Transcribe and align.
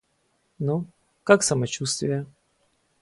Ну, 0.57 0.87
как 1.23 1.43
самочуствие? 1.43 2.25